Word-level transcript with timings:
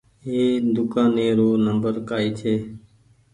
ايِ 0.27 0.39
دوڪآني 0.75 1.27
رو 1.37 1.47
نمبر 1.65 1.93
ڪآئي 2.09 2.29
ڇي۔ 2.39 2.53